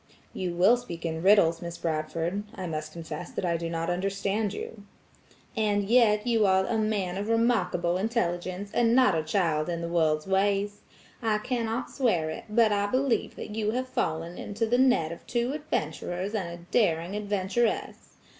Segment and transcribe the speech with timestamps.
[0.33, 2.41] "You will speak in riddles, Miss Bradford.
[2.55, 4.81] I must confess that I do not understand you."
[5.55, 9.87] "And yet you are a man of remarkable intelligence, and not a child in the
[9.87, 10.79] world's ways.
[11.21, 15.11] I cannot swear to it, but I believe that you have fallen into the net
[15.11, 18.15] of two adventurers and a daring adventuress.